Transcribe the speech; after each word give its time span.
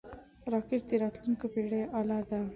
راکټ 0.53 0.81
د 0.89 0.91
راتلونکو 1.03 1.45
پېړیو 1.53 1.91
اله 1.99 2.19
ده 2.29 2.39